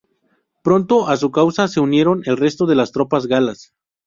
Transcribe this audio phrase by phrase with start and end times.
[0.63, 3.75] Pronto a su causa se unieron el resto de las tropas galas.